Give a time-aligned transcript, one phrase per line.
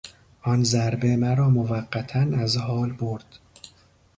[0.41, 3.39] آن ضربه مرا موقتا از حال برد.